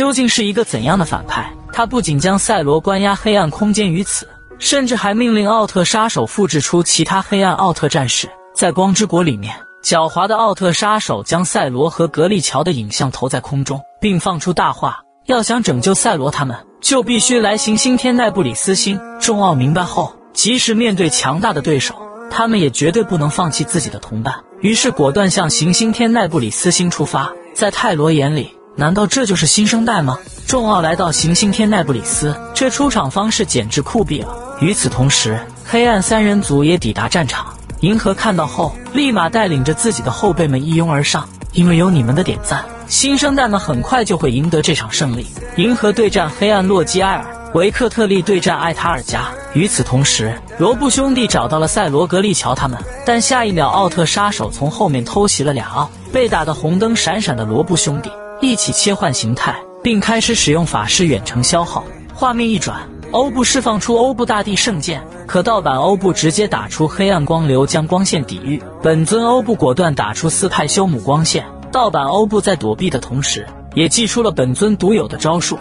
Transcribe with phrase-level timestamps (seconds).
[0.00, 1.52] 究竟是一个怎样的反派？
[1.74, 4.26] 他不仅将赛罗关押黑暗空间于此，
[4.58, 8.26] 甚至还命令奥特杀手复制出其他黑暗奥特战士。
[8.54, 18.98] 在光之国里面，狡猾的奥特杀手将赛罗和格力乔的影像投在空中，并放出大话：要想拯救赛罗他们，就必须来行星天奈布里斯星。
[19.20, 21.94] 众奥明白后，即使面对强大的对手，
[22.30, 24.34] 他们也绝对不能放弃自己的同伴。
[24.62, 27.30] 于是果断向行星天奈布里斯星出发。
[27.52, 30.18] 在泰罗眼里，难道这就是新生代吗？
[30.46, 34.34] 众奥来到行星天奈布里斯，这出场方式简直酷毙了。
[34.58, 37.44] 与此同时，黑暗三人组也抵达战场。
[37.80, 41.28] 银河看到后，立马带领着自己的后辈们一拥而上。
[41.52, 45.26] 因为有你们的点赞，新生代们很快就会赢得这场胜利。
[45.58, 49.28] 银河对战黑暗洛基埃尔，维克特利对战艾塔尔加。
[49.52, 55.90] 与此同时，罗布兄弟找到了赛罗格利乔他们，但下一秒，奥特杀手从后面偷袭了俩奥。
[56.10, 61.84] 被打得红灯闪闪的罗布兄弟一起切换形态，并开始使用法师远程消耗。
[62.14, 68.62] 画面一转，欧布释放出欧布大帝圣剑，可盗版欧布直接打出黑暗光流将光线抵御。
[68.82, 75.58] 本尊欧布果断打出斯派修姆光线，盗版欧布在躲避的同时，也祭出了本尊独有的招数。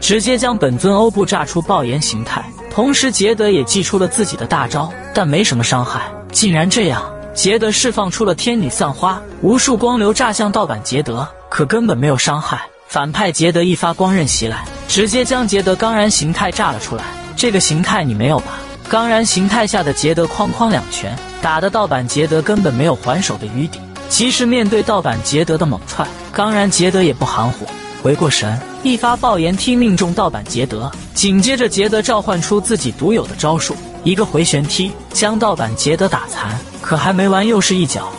[0.00, 6.02] 直接将本尊欧布炸出爆炎形态，同时杰德也祭出了自己的大招，但没什么伤害。
[6.32, 12.60] 竟然这样，杰德释放出了天女散花，无数光流炸向盗版杰德，可根本没有伤害。
[12.88, 17.04] 反派杰德一发光刃袭来，直接将杰德钢然形态炸了出来。
[17.36, 18.58] 这个形态你没有吧？
[18.88, 23.78] 钢然形态下的杰德哐哐两拳，打的盗版杰德根本没有还手的余地。
[24.08, 27.64] 即使面对盗版杰德的猛踹，钢然杰德也不含糊。
[28.02, 36.58] 回过神，一发爆炎踢命中盗版杰德，紧接着杰德召唤出自己独有的招数，一个回旋踢将盗版杰德打残。
[36.80, 38.12] 可还没完，又是一脚。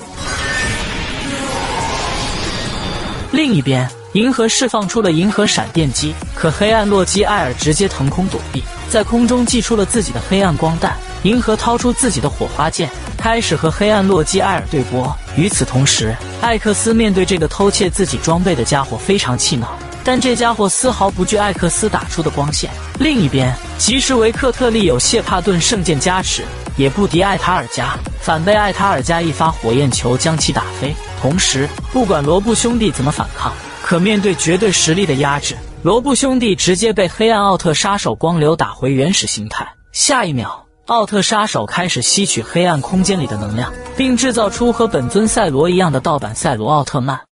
[3.32, 10.95] 另一边，银河释放出了银河闪电击，可黑暗洛基艾尔直接腾空躲避，在空中祭出了自己的黑暗光弹。
[11.23, 15.15] 银河掏出自己的火花剑，开始和黑暗洛基艾尔对波。
[15.36, 19.67] 与此同时，艾克斯面对这个偷窃自己装备的家伙非常气恼，
[20.04, 22.70] 但这家伙丝毫不惧艾克斯打出的光线。
[22.99, 26.43] 另一边，即使维克特利有谢帕顿圣剑加持，
[26.76, 30.95] 也不敌艾塔尔加，反被艾塔尔加一发火焰球将其打飞。
[31.21, 39.67] 同时，不管罗布兄弟怎么反抗，可面对绝对实力的压制，罗布兄弟直接被黑暗奥特杀手光流打回原始形态。
[39.92, 40.65] 下一秒。
[40.92, 47.30] 奥特杀手开始吸取黑暗空间里的能量，并制造出和本尊赛罗一样的盗版赛罗奥特曼。